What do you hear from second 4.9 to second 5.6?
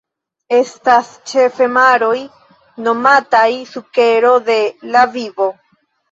la vivo.